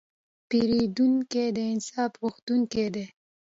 پیرودونکی 0.49 1.45
د 1.55 1.57
انصاف 1.73 2.11
غوښتونکی 2.21 2.85
دی. 2.93 3.05